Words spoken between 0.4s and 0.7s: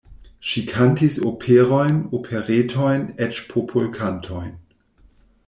Ŝi